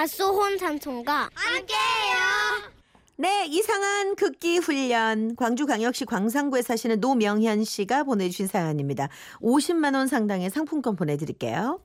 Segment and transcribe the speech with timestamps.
[0.00, 2.70] 밭소혼 삼촌과 함께해요.
[3.16, 9.10] 네, 이상한 극기 훈련 광주광역시 광산구에 사시는 노명현 씨가 보내주신 사연입니다.
[9.42, 11.80] 50만 원 상당의 상품권 보내드릴게요.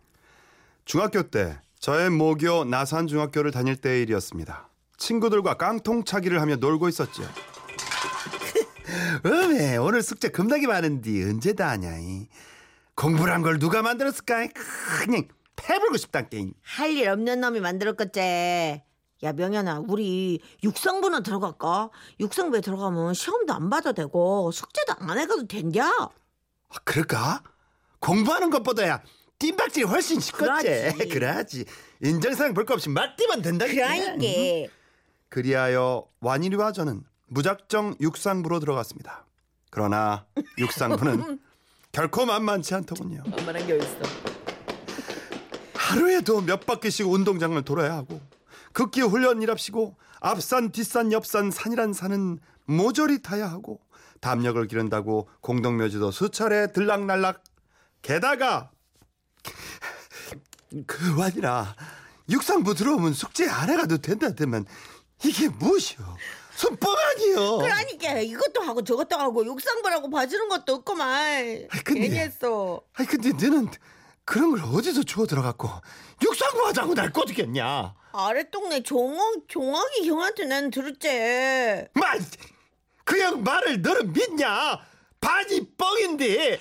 [0.86, 4.70] 중학교 때 저의 모교 나산 중학교를 다닐 때의 일이었습니다.
[4.96, 7.24] 친구들과 깡통차기를 하며 놀고 있었죠.
[9.26, 12.30] 어메 오늘 숙제 겁나게 많은데 언제 다 하냐 이.
[12.96, 14.48] 공부란 걸 누가 만들었을까
[15.04, 18.82] 그냥 패불고 싶단 게임 할 일 없는 놈이 만들었겠지.
[19.24, 21.90] 야 명현아 우리 육상부나 들어갈까?
[22.20, 25.88] 육상부에 들어가면 시험도 안 봐도 되고 숙제도 안 해가도 된냐?
[25.90, 27.42] 아, 그럴까?
[28.00, 29.02] 공부하는 것보다야
[29.40, 31.66] 뜀박질이 훨씬 쉽겠지 그러지.
[32.04, 34.72] 인정사항 볼 거 없이 막 뛰면 된다 그러니까
[35.30, 39.26] 그리하여 완일이와 저는 무작정 육상부로 들어갔습니다.
[39.72, 40.26] 그러나
[40.58, 41.40] 육상부는
[41.92, 43.24] 결코 만만치 않더군요.
[43.26, 44.35] 만만한 게 어딨어.
[45.90, 48.20] 하루에도 몇 바퀴씩 운동장을 돌아야 하고
[48.74, 53.80] 극기 훈련이랍시고 앞산 뒷산 옆산 산이란 산은 모조리 타야 하고
[54.20, 57.44] 담력을 기른다고 공동묘지도 수차례 들락날락
[58.02, 58.72] 게다가
[60.88, 61.76] 그 완이라
[62.30, 64.66] 육상부 들어오면 숙제 안 해가도 된다더만
[65.24, 66.04] 이게 무엇이오?
[66.56, 67.58] 손뻥 아니요?
[67.58, 71.68] 그러니까 이것도 하고 저것도 하고 육상부라고 봐주는 것도 없고만.
[71.84, 72.82] 근데- 괜히 했어.
[72.94, 73.68] 아니 근데 너는
[74.26, 75.70] 그런 걸 어디서 주워 들어갔고
[76.24, 77.94] 육상부 하자고 날 꼬드겠냐?
[78.12, 81.88] 아래 동네 종옥 종옥이 형한테 난 들었지.
[81.94, 82.20] 말
[83.04, 84.80] 그냥 말을 너는 믿냐?
[85.22, 86.60] 반이 뻥인데.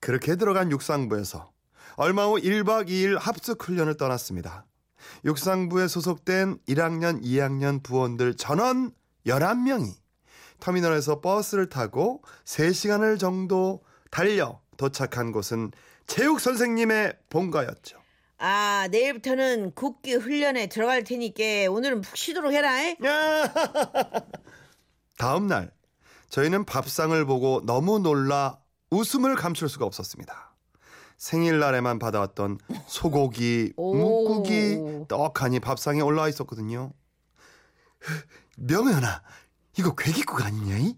[0.00, 1.50] 그렇게 들어간 육상부에서
[1.96, 4.66] 얼마 후 1박 2일 합숙 훈련을 떠났습니다.
[5.24, 8.92] 육상부에 소속된 1학년 2학년 부원들 전원
[9.26, 9.94] 11명이
[10.60, 13.82] 터미널에서 버스를 타고 3시간을 정도
[14.16, 15.72] 달려 도착한 곳은
[16.06, 17.98] 체육 선생님의 본가였죠
[18.38, 22.82] 아 내일부터는 국기 훈련에 들어갈 테니까 오늘은 푹 쉬도록 해라.
[22.82, 22.96] 잉?
[25.18, 25.70] 다음 날
[26.30, 28.58] 저희는 밥상을 보고 너무 놀라
[28.88, 30.54] 웃음을 감출 수가 없었습니다.
[31.18, 33.94] 생일날에만 받아왔던 소고기, 오.
[33.96, 36.92] 묵국이 떡하니 밥상에 올라와 있었거든요.
[38.56, 39.22] 명현아,
[39.78, 40.78] 이거 괴기국 아니냐?
[40.78, 40.96] 이?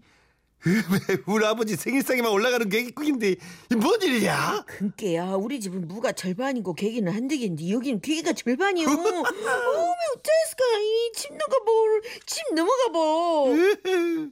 [0.65, 3.35] 왜 우리 아버지 생일상에만 올라가는 괴기국인데
[3.71, 4.65] 이뭔 일이야?
[4.67, 8.87] 그니까야 우리 집은 무가 절반이고 계기는 한대기인데 여기는 계기가 절반이요.
[8.91, 10.63] 어머 어쩌했을까?
[11.11, 14.29] 이집 넘어가 집 넘어가 봐.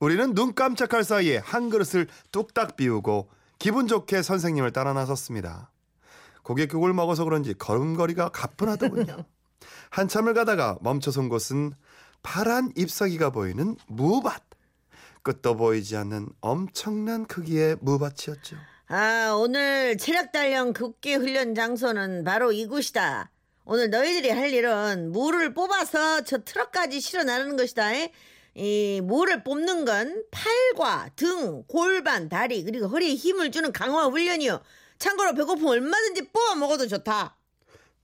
[0.00, 5.72] 우리는 눈 깜짝할 사이에 한 그릇을 뚝딱 비우고 기분 좋게 선생님을 따라 나섰습니다.
[6.42, 9.24] 고깃국을 먹어서 그런지 걸음걸이가 가뿐하더군요.
[9.90, 11.72] 한참을 가다가 멈춰선 곳은
[12.22, 14.47] 파란 잎사귀가 보이는 무밭.
[15.28, 18.56] 끝도 보이지 않는 엄청난 크기의 무밭이었죠.
[18.86, 23.30] 아 오늘 체력 단련 국기 훈련 장소는 바로 이곳이다.
[23.66, 27.92] 오늘 너희들이 할 일은 무를 뽑아서 저 트럭까지 실어 나르는 것이다.
[27.92, 28.08] 잉?
[28.54, 34.62] 이 무를 뽑는 건 팔과 등, 골반, 다리 그리고 허리에 힘을 주는 강화 훈련이요.
[34.98, 37.36] 참고로 배고프면 얼마든지 뽑아 먹어도 좋다.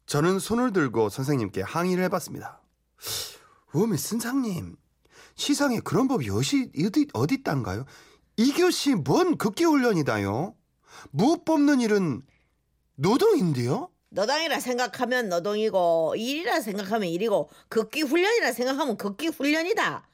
[0.05, 2.61] 저는 손을 들고 선생님께 항의를 해봤습니다.
[3.73, 4.77] 어메 선생님,
[5.37, 7.85] 시상에 그런 법이 어디 어디 어디 있단가요?
[8.37, 10.55] 이것이 뭔 극기 훈련이다요?
[11.11, 12.23] 무 뽑는 일은
[12.97, 13.91] 노동인데요?
[14.11, 20.09] 노동이라 생각하면 노동이고 일이라 생각하면 일이고 극기 훈련이라 생각하면 극기 훈련이다.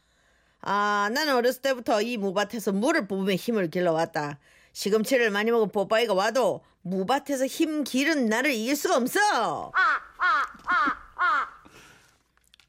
[0.63, 4.39] 아 나는 어렸을 때부터 이 무밭에서 무를 뽑으며 힘을 길러왔다.
[4.73, 9.73] 시금치를 많이 먹은 뽀빠이가 와도 무밭에서 힘 기른 나를 이길 수가 없어.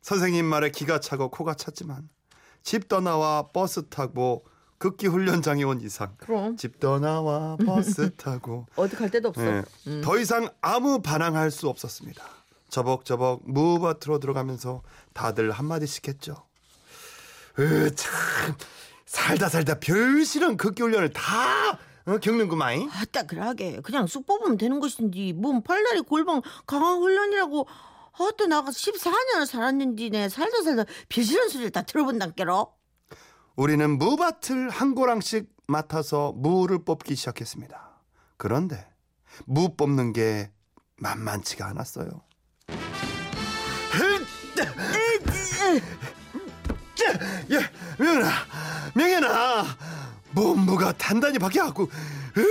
[0.02, 2.10] 선생님 말에 기가 차고 코가 찼지만
[2.64, 4.46] 집 떠나와 버스 타고
[4.78, 6.58] 극기 훈련장에 온 이상 그럼.
[6.58, 9.42] 집 떠나와 버스 타고 어디 갈 데도 없어.
[9.46, 9.64] 예,
[10.02, 12.24] 더 이상 아무 반항할 수 없었습니다.
[12.70, 14.82] 저벅저벅 무밭으로 들어가면서
[15.14, 16.36] 다들 한마디씩 했죠.
[17.60, 18.12] 으, 참
[19.06, 22.90] 살다 살다 별 싫은 극기 훈련을 다 어, 겪는구만.
[22.92, 27.68] 아따 그러게 그냥 쑥 뽑으면 되는 것인지 뭔 팔다리 골반 강화 훈련이라고
[28.14, 32.74] 아따 나가 14년을 살았는데 내 살다 살다 별싫은 소리를 다 들어본단께로.
[33.56, 38.02] 우리는 무밭을 한 고랑씩 맡아서 무를 뽑기 시작했습니다.
[38.38, 38.88] 그런데
[39.46, 40.52] 무 뽑는 게
[40.98, 42.10] 만만치가 않았어요.
[47.54, 47.60] 야,
[47.98, 48.30] 명현아,
[48.96, 49.66] 명현아,
[50.32, 52.46] 몸무가 단단히 박혀갖고, 으,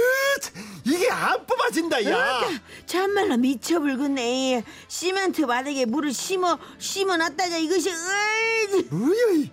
[0.85, 2.41] 이게 안 뽑아진다, 야.
[2.87, 4.65] 참말로 미쳐 불겠네.
[4.89, 8.89] 시멘트 바닥에 물을 심어 심어놨다가 이것이 으이.
[8.91, 9.51] 우여이.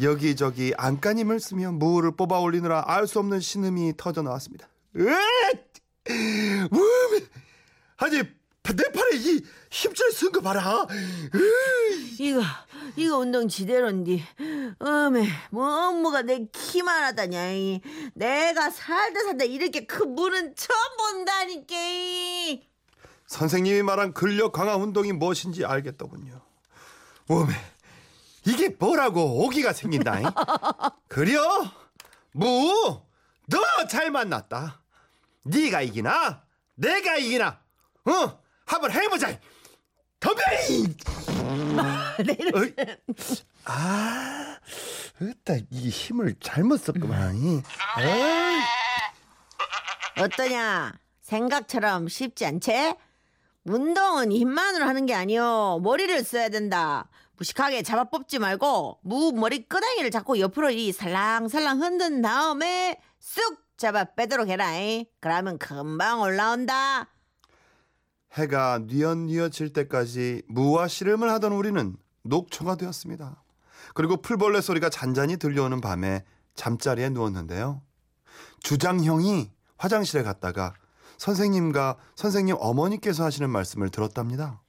[0.00, 4.68] 여기저기 안간힘을 쓰며 무를 뽑아 올리느라 알 수 없는 신음이 터져 나왔습니다.
[4.96, 5.06] 으!
[6.70, 7.26] 몸이
[7.98, 10.86] 아니 내 팔에 이 힘줄 쓴 거 봐라.
[12.18, 12.40] 이거
[12.96, 14.22] 이거 운동 지대로인디
[14.78, 17.80] 어메 뭐 업무가 내 키만 하다냐 이.
[18.14, 22.62] 내가 살다 살다 이렇게 큰 물은 처음 본다니까 이.
[23.26, 26.40] 선생님이 말한 근력 강화 운동이 무엇인지 알겠더군요.
[27.28, 27.52] 오메
[28.44, 30.20] 이게 뭐라고 오기가 생긴다.
[30.20, 30.26] 잉?
[31.08, 31.40] 그려
[32.32, 32.46] 무
[33.48, 34.80] 너 잘 만났다.
[35.44, 36.44] 네가 이기나
[36.76, 37.60] 내가 이기나
[38.06, 39.38] 어 한번 해보자.
[40.20, 40.86] 덤벼이.
[42.54, 42.74] 어이.
[43.64, 44.56] 아,
[45.20, 47.62] 으따 이 힘을 잘못 썼구만.
[50.18, 52.94] 어떠냐 생각처럼 쉽지 않지?
[53.64, 60.10] 운동은 힘만으로 하는 게 아니요 머리를 써야 된다 무식하게 잡아 뽑지 말고 무 머리 끄덩이를
[60.10, 65.06] 잡고 옆으로 이 살랑살랑 흔든 다음에 쑥 잡아 빼도록 해라 이.
[65.20, 67.08] 그러면 금방 올라온다
[68.34, 73.42] 해가 뉘엿뉘엿질 때까지 무와 씨름을 하던 우리는 녹초가 되었습니다.
[73.94, 76.24] 그리고 풀벌레 소리가 잔잔히 들려오는 밤에
[76.54, 77.82] 잠자리에 누웠는데요.
[78.62, 80.74] 주장형이 화장실에 갔다가
[81.18, 84.60] 선생님과 선생님 어머니께서 하시는 말씀을 들었답니다.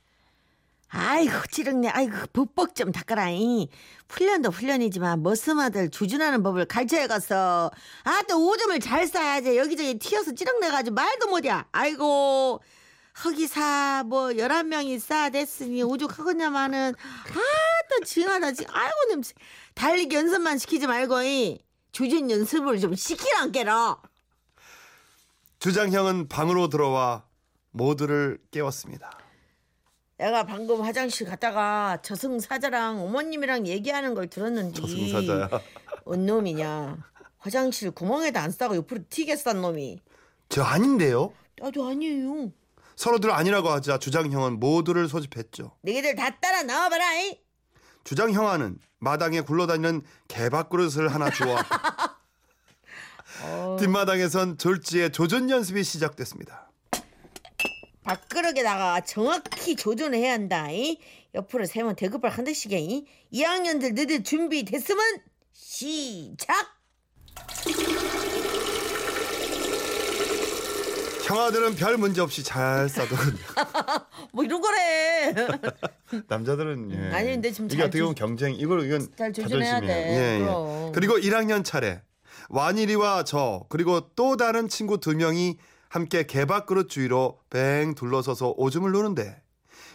[0.96, 3.68] 아이고 찌릉내 아이고 북복 좀 닦아라 이.
[4.10, 7.72] 훈련도 훈련이지만 머스마들 주준하는 법을 가르쳐야겠어
[8.04, 12.62] 아또 오줌을 잘 싸야지 여기저기 튀어서 찌릉내가지고 말도 못이야 아이고
[13.24, 19.34] 허기사 뭐 열한 명이 싸 됐으니 오죽하겠냐마는 아또 징하다 지 아이고 냄새
[19.76, 21.60] 달리기 연습만 시키지 말고 이.
[21.92, 23.98] 주준 연습을 좀 시키란 게라
[25.60, 27.24] 주장형은 방으로 들어와
[27.70, 29.12] 모두를 깨웠습니다.
[30.18, 35.50] 내가 방금 화장실 갔다가 저승사자랑 어머님이랑 얘기하는 걸 들었는데 저승사자야.
[36.06, 36.98] 뭔 놈이냐
[37.38, 40.00] 화장실 구멍에다 안 싸고 옆으로 튀게 싼 놈이
[40.50, 41.32] 저 아닌데요?
[41.60, 42.52] 나도 아니에요
[42.96, 45.78] 서로들 아니라고 하자 주장형은 모두를 소집했죠.
[45.82, 47.40] 너희들 다 따라 나와봐라 이.
[48.04, 51.58] 주장형아는 마당에 굴러다니는 개밥그릇을 하나 주워
[53.80, 56.70] 뒷마당에선 졸지에 조전 연습이 시작됐습니다.
[58.04, 61.00] 밥그릇에다가 정확히 조준을 해야 한다 이.
[61.34, 63.06] 옆으로 세면 대급발 한 대씩이야 이.
[63.34, 65.20] 2학년들 너희들 준비됐으면
[65.54, 66.68] 시작
[71.24, 73.38] 형아들은 별 문제 없이 잘 싸더군요.
[74.34, 75.34] 뭐 이런 거래
[76.28, 77.16] 남자들은 예.
[77.16, 80.04] 아니, 근데 지금 이게 잘 어떻게 보면 경쟁 이걸 이건 잘 조준해야 자존심이에요.
[80.04, 80.10] 돼.
[80.10, 80.40] 예, 예.
[80.40, 80.92] 그럼.
[80.92, 82.02] 그리고 1학년 차례
[82.50, 89.42] 완일이와 저 그리고 또 다른 친구 두 명이 함께 개밥그릇 주위로 뱅 둘러서서 오줌을 누는데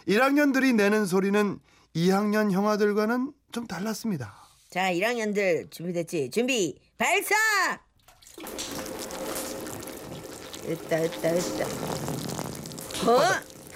[0.07, 1.59] 1학년들이 내는 소리는
[1.95, 4.33] 2학년 형아들과는 좀 달랐습니다.
[4.71, 6.29] 자, 1학년들 준비됐지?
[6.31, 7.35] 준비, 발사!
[10.69, 11.65] 으따, 으따, 으따.
[13.03, 13.21] 범,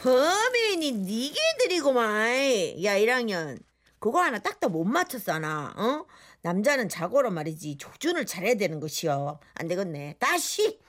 [0.01, 2.83] 범인이 니게들이구만.
[2.83, 3.59] 야, 1학년.
[3.99, 5.73] 그거 하나 딱딱 못 맞췄어, 하나.
[5.75, 6.05] 어?
[6.41, 7.77] 남자는 자고로 말이지.
[7.77, 9.39] 조준을 잘해야 되는 것이요.
[9.55, 10.17] 안 되겠네.
[10.19, 10.79] 다시!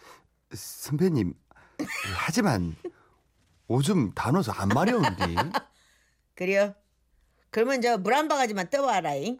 [0.52, 1.34] 선배님
[2.16, 2.76] 하지만
[3.66, 5.34] 오줌 다 넣어서 안 마려운데
[6.36, 6.74] 그래요.
[7.50, 9.38] 그러면 저 물 한 바가지만 떠봐라잉.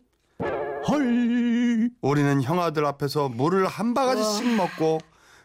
[0.88, 4.98] 헐 우리는 형아들 앞에서 물을 한 바가지씩 먹고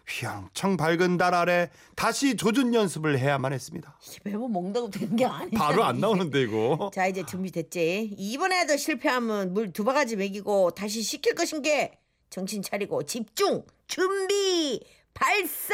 [0.09, 3.97] 휘영청 밝은 달 아래 다시 조준 연습을 해야만 했습니다.
[4.07, 5.49] 이게 매번 먹는다고 되는 게 아니야.
[5.57, 6.89] 바로 안 나오는데 이거.
[6.93, 11.91] 자 이제 준비됐지 이번에도 실패하면 물 두 바가지 먹이고 다시 시킬 것인 게
[12.31, 14.81] 정신 차리고 집중 준비
[15.13, 15.73] 발사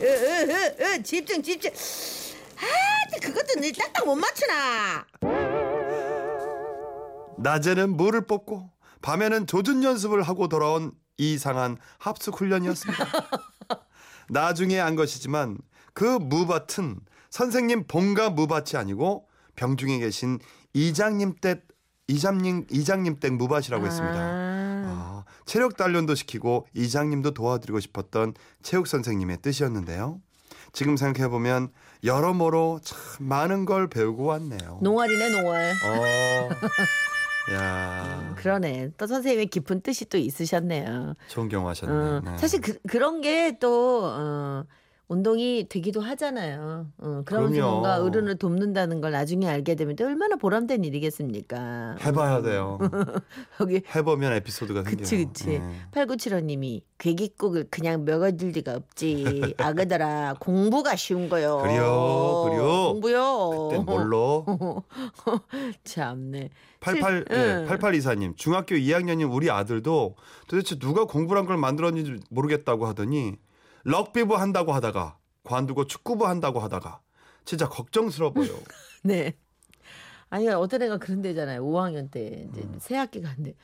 [0.00, 1.70] 으으으으 집중 집중
[2.56, 5.06] 아 그것도 늘 딱딱 못 맞추나
[7.38, 8.70] 낮에는 물을 뽑고
[9.02, 13.04] 밤에는 조준 연습을 하고 돌아온 이상한 합숙 훈련이었습니다.
[14.28, 15.58] 나중에 안 것이지만
[15.94, 20.38] 그 무밭은 선생님 본가 무밭이 아니고 병중에 계신
[20.74, 21.66] 이장님 댁
[22.08, 24.16] 이장님 이장님 댁 무밭이라고 했습니다.
[24.18, 30.20] 아, 체력 단련도 시키고 이장님도 도와드리고 싶었던 체육 선생님의 뜻이었는데요.
[30.72, 31.72] 지금 생각해 보면
[32.04, 34.80] 여러모로 참 많은 걸 배우고 왔네요.
[34.82, 36.48] 농활이네 농활 어.
[37.52, 41.92] 야, 그러네 또 선생님의 깊은 뜻이 또 있으셨네요 좋은 경험 하셨네.
[41.92, 42.38] 어, 네.
[42.38, 44.64] 사실 그, 그런 게또 어,
[45.08, 46.88] 운동이 되기도 하잖아요.
[46.98, 47.70] 어, 그러면서 그럼요.
[47.70, 51.96] 뭔가 어른을 돕는다는 걸 나중에 알게 되면 또 얼마나 보람된 일이겠습니까?
[52.04, 52.78] 해봐야 돼요.
[53.60, 55.28] 여기 해보면 에피소드가 그치 생겨요.
[55.28, 55.46] 그치.
[55.46, 55.62] 네.
[55.92, 59.54] 8975님이 괴기국을 그냥 먹어줄 리가 없지.
[59.58, 61.58] 아그더라 공부가 쉬운 거요.
[61.58, 62.88] 그래요, 그래요.
[62.90, 63.68] 공부요.
[63.68, 64.44] 그땐 뭘로?
[65.84, 66.50] 참네.
[66.80, 67.66] 88, 실- 예, 응.
[67.68, 70.14] 8824님 중학교 2학년인 우리 아들도
[70.48, 73.36] 도대체 누가 공부란 걸 만들었는지 모르겠다고 하더니
[73.86, 77.00] 럭비부 한다고 하다가 관두고 축구부 한다고 하다가
[77.44, 78.48] 진짜 걱정스러워 보여.
[79.02, 79.34] 네.
[80.28, 81.64] 아니 어떤 애가 그런 데잖아요.
[81.64, 82.78] 5학년 때 이제 음.
[82.80, 83.54] 새 학기 갔는데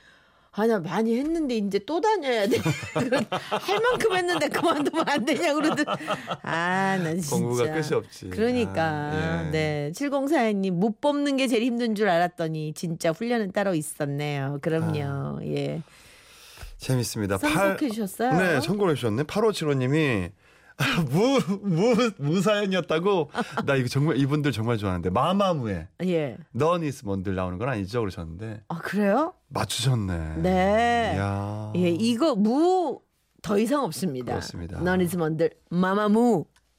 [0.52, 2.56] 아나 많이 했는데 이제 또 다녀야 돼.
[3.50, 5.98] 할 만큼 했는데 그만두면 안 되냐 그러더니
[6.42, 8.30] 아나 진짜 공부가 끝이 없지.
[8.30, 9.50] 그러니까 아, 예.
[9.50, 14.58] 네 7042님 못 뽑는 게 제일 힘든 줄 알았더니 진짜 훈련은 따로 있었네요.
[14.62, 15.02] 그럼요.
[15.02, 15.38] 아.
[15.46, 15.82] 예.
[16.82, 17.38] 재밌습니다.
[17.38, 18.32] 선곡해 주셨어요?
[18.38, 19.22] 네, 선곡해 주셨네.
[19.24, 20.32] 8575님이
[21.10, 23.30] 무, 무, 무사연이었다고?
[23.66, 25.10] 나 이거 정말, 이분들 정말 좋아하는데.
[25.10, 26.36] 마마무의 예.
[26.52, 28.00] 너니스 뭔들 나오는 건 아니죠?
[28.00, 28.62] 그러셨는데.
[28.68, 29.34] 아 그래요?
[29.48, 30.36] 맞추셨네.
[30.38, 31.12] 네.
[31.16, 31.72] 이야.
[31.76, 33.00] 예, 이거 무
[33.42, 34.32] 더 이상 없습니다.
[34.32, 34.80] 그렇습니다.
[34.80, 36.46] 너니즈먼들 마마무